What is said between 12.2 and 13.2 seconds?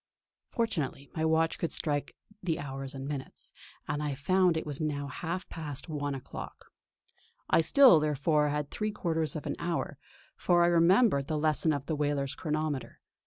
chronometer.